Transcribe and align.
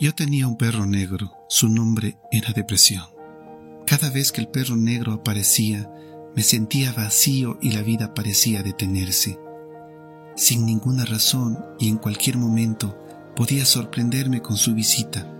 Yo 0.00 0.14
tenía 0.14 0.48
un 0.48 0.56
perro 0.56 0.86
negro, 0.86 1.30
su 1.46 1.68
nombre 1.68 2.16
era 2.32 2.54
depresión. 2.54 3.04
Cada 3.86 4.08
vez 4.08 4.32
que 4.32 4.40
el 4.40 4.48
perro 4.48 4.74
negro 4.74 5.12
aparecía, 5.12 5.92
me 6.34 6.42
sentía 6.42 6.94
vacío 6.94 7.58
y 7.60 7.72
la 7.72 7.82
vida 7.82 8.14
parecía 8.14 8.62
detenerse. 8.62 9.38
Sin 10.36 10.64
ninguna 10.64 11.04
razón 11.04 11.58
y 11.78 11.90
en 11.90 11.98
cualquier 11.98 12.38
momento 12.38 12.98
podía 13.36 13.66
sorprenderme 13.66 14.40
con 14.40 14.56
su 14.56 14.74
visita. 14.74 15.30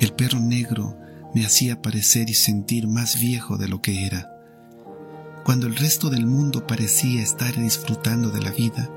El 0.00 0.14
perro 0.14 0.40
negro 0.40 0.98
me 1.32 1.46
hacía 1.46 1.80
parecer 1.80 2.28
y 2.28 2.34
sentir 2.34 2.88
más 2.88 3.20
viejo 3.20 3.56
de 3.56 3.68
lo 3.68 3.80
que 3.80 4.04
era. 4.04 4.32
Cuando 5.44 5.68
el 5.68 5.76
resto 5.76 6.10
del 6.10 6.26
mundo 6.26 6.66
parecía 6.66 7.22
estar 7.22 7.56
disfrutando 7.56 8.30
de 8.30 8.40
la 8.40 8.50
vida, 8.50 8.90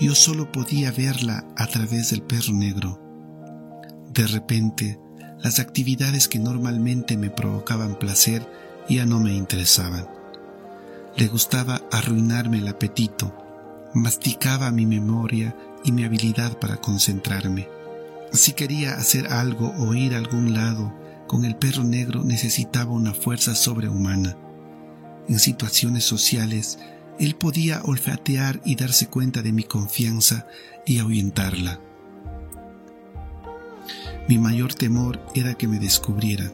yo 0.00 0.16
solo 0.16 0.50
podía 0.50 0.90
verla 0.90 1.46
a 1.54 1.68
través 1.68 2.10
del 2.10 2.22
perro 2.22 2.52
negro. 2.52 3.07
De 4.18 4.26
repente, 4.26 4.98
las 5.44 5.60
actividades 5.60 6.26
que 6.26 6.40
normalmente 6.40 7.16
me 7.16 7.30
provocaban 7.30 7.96
placer 8.00 8.44
ya 8.88 9.06
no 9.06 9.20
me 9.20 9.32
interesaban. 9.32 10.08
Le 11.16 11.28
gustaba 11.28 11.82
arruinarme 11.92 12.58
el 12.58 12.66
apetito, 12.66 13.32
masticaba 13.94 14.72
mi 14.72 14.86
memoria 14.86 15.54
y 15.84 15.92
mi 15.92 16.02
habilidad 16.02 16.58
para 16.58 16.78
concentrarme. 16.78 17.68
Si 18.32 18.54
quería 18.54 18.94
hacer 18.94 19.28
algo 19.28 19.72
o 19.78 19.94
ir 19.94 20.16
a 20.16 20.18
algún 20.18 20.52
lado, 20.52 20.92
con 21.28 21.44
el 21.44 21.54
perro 21.54 21.84
negro 21.84 22.24
necesitaba 22.24 22.90
una 22.90 23.14
fuerza 23.14 23.54
sobrehumana. 23.54 24.36
En 25.28 25.38
situaciones 25.38 26.02
sociales, 26.02 26.80
él 27.20 27.36
podía 27.36 27.82
olfatear 27.84 28.60
y 28.64 28.74
darse 28.74 29.06
cuenta 29.06 29.42
de 29.42 29.52
mi 29.52 29.62
confianza 29.62 30.48
y 30.84 30.98
ahuyentarla. 30.98 31.78
Mi 34.28 34.36
mayor 34.36 34.74
temor 34.74 35.18
era 35.34 35.54
que 35.54 35.66
me 35.66 35.78
descubrieran. 35.78 36.52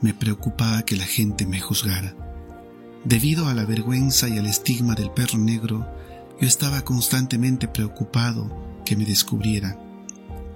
Me 0.00 0.14
preocupaba 0.14 0.82
que 0.82 0.94
la 0.94 1.04
gente 1.04 1.46
me 1.46 1.60
juzgara. 1.60 2.14
Debido 3.04 3.48
a 3.48 3.54
la 3.54 3.64
vergüenza 3.64 4.28
y 4.28 4.38
al 4.38 4.46
estigma 4.46 4.94
del 4.94 5.10
perro 5.10 5.36
negro, 5.36 5.84
yo 6.40 6.46
estaba 6.46 6.82
constantemente 6.82 7.66
preocupado 7.66 8.80
que 8.84 8.94
me 8.94 9.04
descubrieran, 9.04 9.78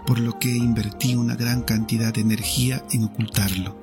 por 0.07 0.21
lo 0.21 0.39
que 0.39 0.51
invertí 0.51 1.17
una 1.17 1.35
gran 1.35 1.63
cantidad 1.63 2.15
de 2.15 2.21
energía 2.21 2.85
en 2.93 3.03
ocultarlo. 3.03 3.77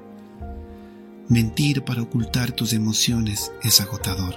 Mentir 1.27 1.83
para 1.83 2.01
ocultar 2.01 2.53
tus 2.53 2.71
emociones 2.71 3.51
es 3.61 3.81
agotador. 3.81 4.35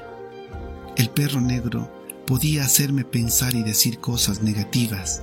El 0.97 1.11
perro 1.11 1.41
negro 1.41 1.93
podía 2.27 2.65
hacerme 2.65 3.05
pensar 3.05 3.55
y 3.55 3.63
decir 3.63 4.01
cosas 4.01 4.43
negativas, 4.43 5.23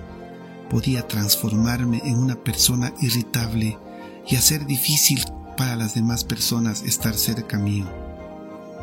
podía 0.74 1.08
transformarme 1.08 2.02
en 2.04 2.18
una 2.18 2.36
persona 2.36 2.92
irritable 3.00 3.78
y 4.28 4.38
hacer 4.38 4.66
difícil 4.66 5.24
para 5.56 5.76
las 5.76 5.94
demás 5.94 6.24
personas 6.24 6.82
estar 6.82 7.14
cerca 7.14 7.60
mío. 7.60 7.86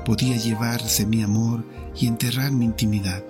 Podía 0.04 0.36
llevarse 0.36 1.04
mi 1.04 1.24
amor 1.24 1.64
y 1.98 2.06
enterrar 2.06 2.52
mi 2.52 2.64
intimidad. 2.64 3.24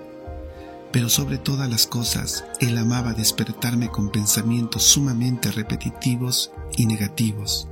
Pero 0.92 1.08
sobre 1.08 1.38
todas 1.38 1.70
las 1.70 1.86
cosas, 1.86 2.44
él 2.60 2.76
amaba 2.76 3.14
despertarme 3.14 3.88
con 3.88 4.10
pensamientos 4.10 4.82
sumamente 4.82 5.50
repetitivos 5.50 6.52
y 6.76 6.84
negativos. 6.84 7.66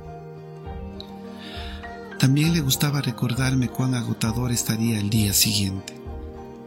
También 2.17 2.51
le 2.51 2.61
gustaba 2.61 2.99
recordarme 3.01 3.69
cuán 3.69 3.93
agotador 3.93 4.51
estaría 4.51 4.97
el 4.97 5.11
día 5.11 5.33
siguiente. 5.33 5.93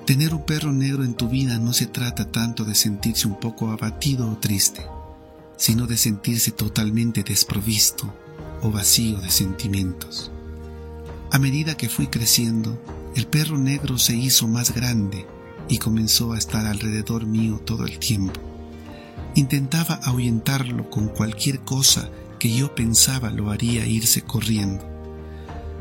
Tener 0.06 0.34
un 0.34 0.44
perro 0.44 0.72
negro 0.72 1.04
en 1.04 1.14
tu 1.14 1.28
vida 1.28 1.58
no 1.58 1.72
se 1.72 1.86
trata 1.86 2.30
tanto 2.32 2.64
de 2.64 2.74
sentirse 2.74 3.28
un 3.28 3.38
poco 3.38 3.70
abatido 3.70 4.28
o 4.28 4.36
triste, 4.36 4.84
sino 5.56 5.86
de 5.86 5.96
sentirse 5.96 6.50
totalmente 6.50 7.22
desprovisto 7.22 8.12
o 8.62 8.70
vacío 8.72 9.20
de 9.20 9.30
sentimientos. 9.30 10.32
A 11.30 11.38
medida 11.38 11.76
que 11.76 11.88
fui 11.88 12.08
creciendo, 12.08 12.82
el 13.14 13.28
perro 13.28 13.58
negro 13.58 13.96
se 13.96 14.16
hizo 14.16 14.48
más 14.48 14.74
grande 14.74 15.24
y 15.68 15.78
comenzó 15.78 16.32
a 16.32 16.38
estar 16.38 16.66
alrededor 16.66 17.24
mío 17.24 17.60
todo 17.64 17.86
el 17.86 18.00
tiempo. 18.00 18.40
Intentaba 19.36 20.00
ahuyentarlo 20.02 20.90
con 20.90 21.08
cualquier 21.08 21.60
cosa 21.60 22.10
que 22.40 22.52
yo 22.52 22.74
pensaba 22.74 23.30
lo 23.30 23.52
haría 23.52 23.86
irse 23.86 24.22
corriendo, 24.22 24.84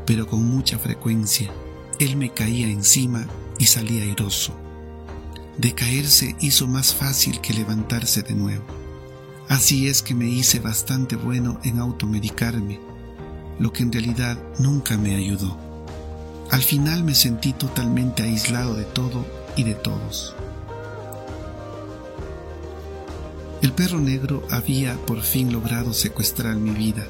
pero 0.06 0.28
con 0.28 0.44
mucha 0.44 0.78
frecuencia 0.78 1.50
él 1.98 2.16
me 2.16 2.30
caía 2.30 2.68
encima 2.68 3.26
y 3.62 3.66
salía 3.66 4.02
airoso. 4.02 4.56
De 5.56 5.72
caerse 5.72 6.34
hizo 6.40 6.66
más 6.66 6.92
fácil 6.92 7.40
que 7.40 7.54
levantarse 7.54 8.22
de 8.22 8.34
nuevo. 8.34 8.64
Así 9.48 9.86
es 9.86 10.02
que 10.02 10.16
me 10.16 10.28
hice 10.28 10.58
bastante 10.58 11.14
bueno 11.14 11.60
en 11.62 11.78
automedicarme, 11.78 12.80
lo 13.60 13.72
que 13.72 13.84
en 13.84 13.92
realidad 13.92 14.36
nunca 14.58 14.98
me 14.98 15.14
ayudó. 15.14 15.56
Al 16.50 16.60
final 16.60 17.04
me 17.04 17.14
sentí 17.14 17.52
totalmente 17.52 18.24
aislado 18.24 18.74
de 18.74 18.82
todo 18.82 19.24
y 19.54 19.62
de 19.62 19.76
todos. 19.76 20.34
El 23.60 23.72
perro 23.74 24.00
negro 24.00 24.42
había 24.50 24.96
por 25.06 25.22
fin 25.22 25.52
logrado 25.52 25.92
secuestrar 25.92 26.56
mi 26.56 26.72
vida. 26.72 27.06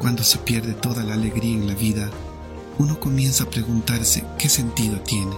Cuando 0.00 0.24
se 0.24 0.38
pierde 0.38 0.74
toda 0.74 1.04
la 1.04 1.14
alegría 1.14 1.54
en 1.54 1.68
la 1.68 1.74
vida, 1.74 2.10
uno 2.78 3.00
comienza 3.00 3.44
a 3.44 3.50
preguntarse 3.50 4.24
qué 4.38 4.48
sentido 4.48 5.00
tiene. 5.00 5.36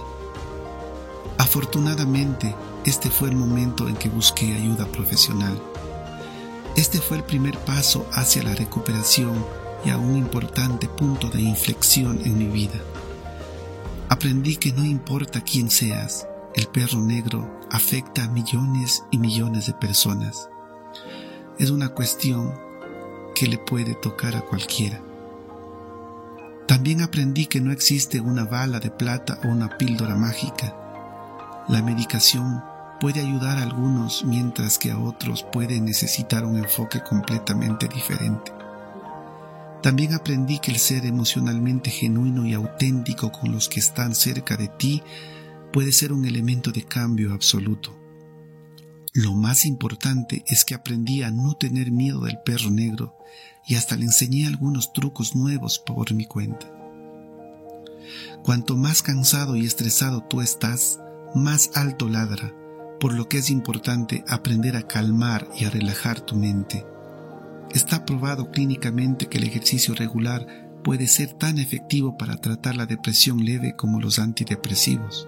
Afortunadamente, 1.37 2.53
este 2.85 3.09
fue 3.09 3.29
el 3.29 3.35
momento 3.35 3.87
en 3.87 3.95
que 3.95 4.09
busqué 4.09 4.53
ayuda 4.53 4.85
profesional. 4.85 5.57
Este 6.75 6.99
fue 6.99 7.17
el 7.17 7.23
primer 7.23 7.57
paso 7.59 8.05
hacia 8.13 8.43
la 8.43 8.55
recuperación 8.55 9.45
y 9.85 9.89
a 9.89 9.97
un 9.97 10.17
importante 10.17 10.87
punto 10.87 11.29
de 11.29 11.41
inflexión 11.41 12.19
en 12.25 12.37
mi 12.37 12.47
vida. 12.47 12.79
Aprendí 14.09 14.57
que 14.57 14.73
no 14.73 14.83
importa 14.83 15.41
quién 15.41 15.69
seas, 15.69 16.27
el 16.55 16.67
perro 16.67 16.99
negro 16.99 17.59
afecta 17.71 18.23
a 18.23 18.29
millones 18.29 19.03
y 19.11 19.17
millones 19.17 19.67
de 19.67 19.73
personas. 19.73 20.49
Es 21.57 21.69
una 21.69 21.89
cuestión 21.89 22.53
que 23.35 23.47
le 23.47 23.57
puede 23.57 23.95
tocar 23.95 24.35
a 24.35 24.41
cualquiera. 24.41 25.01
También 26.69 27.01
aprendí 27.01 27.47
que 27.47 27.61
no 27.61 27.71
existe 27.71 28.21
una 28.21 28.43
bala 28.43 28.79
de 28.79 28.91
plata 28.91 29.39
o 29.43 29.47
una 29.47 29.75
píldora 29.75 30.13
mágica. 30.13 30.75
La 31.67 31.81
medicación 31.81 32.63
puede 32.99 33.21
ayudar 33.21 33.57
a 33.57 33.63
algunos 33.63 34.23
mientras 34.23 34.77
que 34.77 34.91
a 34.91 34.99
otros 34.99 35.41
puede 35.51 35.81
necesitar 35.81 36.45
un 36.45 36.59
enfoque 36.59 37.01
completamente 37.01 37.87
diferente. 37.87 38.51
También 39.81 40.13
aprendí 40.13 40.59
que 40.59 40.69
el 40.69 40.77
ser 40.77 41.07
emocionalmente 41.07 41.89
genuino 41.89 42.45
y 42.45 42.53
auténtico 42.53 43.31
con 43.31 43.51
los 43.51 43.67
que 43.67 43.79
están 43.79 44.13
cerca 44.13 44.55
de 44.55 44.67
ti 44.67 45.01
puede 45.73 45.91
ser 45.91 46.13
un 46.13 46.23
elemento 46.23 46.71
de 46.71 46.83
cambio 46.83 47.33
absoluto. 47.33 47.98
Lo 49.13 49.33
más 49.33 49.65
importante 49.65 50.43
es 50.47 50.65
que 50.65 50.75
aprendí 50.75 51.23
a 51.23 51.31
no 51.31 51.55
tener 51.55 51.91
miedo 51.91 52.21
del 52.21 52.39
perro 52.39 52.69
negro 52.69 53.17
y 53.65 53.75
hasta 53.75 53.95
le 53.95 54.05
enseñé 54.05 54.45
algunos 54.45 54.93
trucos 54.93 55.35
nuevos 55.35 55.79
por 55.79 56.13
mi 56.13 56.25
cuenta. 56.25 56.67
Cuanto 58.43 58.77
más 58.77 59.01
cansado 59.01 59.55
y 59.55 59.65
estresado 59.65 60.23
tú 60.23 60.41
estás, 60.41 60.99
más 61.33 61.71
alto 61.75 62.07
ladra, 62.07 62.53
por 62.99 63.13
lo 63.13 63.27
que 63.27 63.39
es 63.39 63.49
importante 63.49 64.23
aprender 64.27 64.75
a 64.75 64.87
calmar 64.87 65.47
y 65.57 65.65
a 65.65 65.71
relajar 65.71 66.21
tu 66.21 66.35
mente. 66.35 66.85
Está 67.71 68.05
probado 68.05 68.51
clínicamente 68.51 69.27
que 69.27 69.39
el 69.39 69.43
ejercicio 69.43 69.95
regular 69.95 70.69
puede 70.83 71.07
ser 71.07 71.33
tan 71.33 71.57
efectivo 71.57 72.17
para 72.17 72.37
tratar 72.37 72.75
la 72.75 72.85
depresión 72.85 73.43
leve 73.43 73.75
como 73.75 73.99
los 73.99 74.19
antidepresivos. 74.19 75.27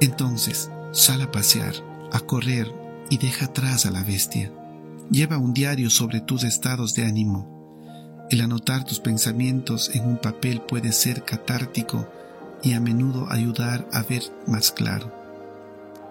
Entonces, 0.00 0.70
sal 0.92 1.20
a 1.22 1.30
pasear, 1.30 1.74
a 2.12 2.20
correr 2.20 2.72
y 3.08 3.18
deja 3.18 3.46
atrás 3.46 3.86
a 3.86 3.90
la 3.90 4.02
bestia. 4.02 4.52
Lleva 5.10 5.38
un 5.38 5.52
diario 5.52 5.90
sobre 5.90 6.20
tus 6.20 6.44
estados 6.44 6.94
de 6.94 7.04
ánimo. 7.04 8.26
El 8.30 8.40
anotar 8.40 8.84
tus 8.84 9.00
pensamientos 9.00 9.90
en 9.94 10.06
un 10.06 10.18
papel 10.18 10.60
puede 10.60 10.92
ser 10.92 11.24
catártico 11.24 12.08
y 12.62 12.74
a 12.74 12.80
menudo 12.80 13.26
ayudar 13.30 13.88
a 13.92 14.02
ver 14.02 14.22
más 14.46 14.70
claro. 14.70 15.12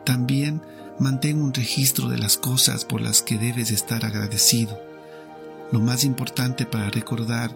También 0.06 0.62
mantén 1.00 1.42
un 1.42 1.54
registro 1.54 2.10
de 2.10 2.18
las 2.18 2.38
cosas 2.38 2.84
por 2.84 3.00
las 3.00 3.22
que 3.22 3.38
debes 3.38 3.72
estar 3.72 4.04
agradecido. 4.04 4.78
Lo 5.72 5.80
más 5.80 6.04
importante 6.04 6.66
para 6.66 6.90
recordar 6.90 7.56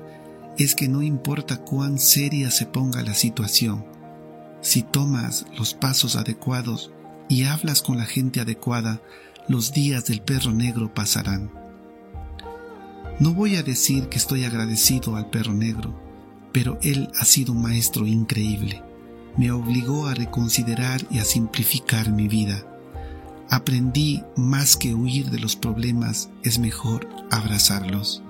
es 0.57 0.75
que 0.75 0.87
no 0.87 1.01
importa 1.01 1.57
cuán 1.57 1.99
seria 1.99 2.51
se 2.51 2.65
ponga 2.65 3.01
la 3.01 3.15
situación, 3.15 3.85
si 4.61 4.81
tomas 4.81 5.45
los 5.57 5.73
pasos 5.73 6.15
adecuados 6.15 6.91
y 7.29 7.43
hablas 7.43 7.81
con 7.81 7.97
la 7.97 8.05
gente 8.05 8.41
adecuada, 8.41 9.01
los 9.47 9.73
días 9.73 10.05
del 10.05 10.21
perro 10.21 10.51
negro 10.51 10.93
pasarán. 10.93 11.51
No 13.19 13.33
voy 13.33 13.57
a 13.57 13.63
decir 13.63 14.09
que 14.09 14.17
estoy 14.17 14.43
agradecido 14.43 15.15
al 15.15 15.29
perro 15.29 15.53
negro, 15.53 15.99
pero 16.51 16.79
él 16.81 17.09
ha 17.19 17.25
sido 17.25 17.53
un 17.53 17.61
maestro 17.61 18.07
increíble. 18.07 18.81
Me 19.37 19.51
obligó 19.51 20.07
a 20.07 20.13
reconsiderar 20.13 21.01
y 21.09 21.19
a 21.19 21.25
simplificar 21.25 22.11
mi 22.11 22.27
vida. 22.27 22.65
Aprendí 23.49 24.23
más 24.35 24.77
que 24.77 24.93
huir 24.93 25.29
de 25.29 25.39
los 25.39 25.55
problemas, 25.55 26.29
es 26.43 26.59
mejor 26.59 27.07
abrazarlos. 27.29 28.23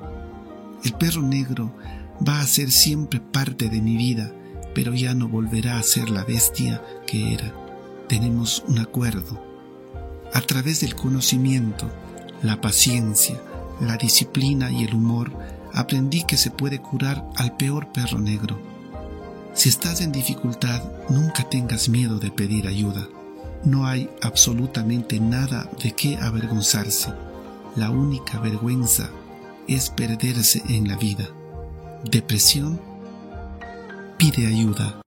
El 0.84 0.94
perro 0.94 1.22
negro 1.22 1.74
va 2.28 2.42
a 2.42 2.48
ser 2.48 2.72
siempre 2.72 3.20
parte 3.20 3.70
de 3.70 3.82
mi 3.82 3.96
vida, 3.96 4.34
pero 4.76 4.94
ya 4.94 5.14
no 5.14 5.28
volverá 5.28 5.78
a 5.78 5.84
ser 5.84 6.10
la 6.10 6.24
bestia 6.24 6.82
que 7.06 7.34
era. 7.34 7.63
Tenemos 8.14 8.64
un 8.68 8.78
acuerdo. 8.78 9.44
A 10.36 10.42
través 10.42 10.82
del 10.82 10.94
conocimiento, 10.94 11.90
la 12.44 12.62
paciencia, 12.62 13.42
la 13.82 13.98
disciplina 13.98 14.70
y 14.72 14.84
el 14.84 14.94
humor, 14.94 15.32
aprendí 15.74 16.24
que 16.24 16.38
se 16.38 16.52
puede 16.52 16.80
curar 16.80 17.28
al 17.36 17.58
peor 17.58 17.92
perro 17.92 18.20
negro. 18.20 18.60
Si 19.56 19.70
estás 19.70 20.00
en 20.02 20.12
dificultad, 20.12 20.84
nunca 21.10 21.50
tengas 21.50 21.90
miedo 21.90 22.20
de 22.20 22.30
pedir 22.30 22.68
ayuda. 22.68 23.08
No 23.64 23.88
hay 23.88 24.12
absolutamente 24.22 25.20
nada 25.20 25.68
de 25.82 25.94
qué 25.94 26.18
avergonzarse. 26.18 27.12
La 27.76 27.90
única 27.90 28.38
vergüenza 28.38 29.10
es 29.68 29.90
perderse 29.90 30.62
en 30.70 30.88
la 30.88 30.98
vida. 30.98 31.30
Depresión, 32.04 32.80
pide 34.20 34.46
ayuda. 34.46 35.00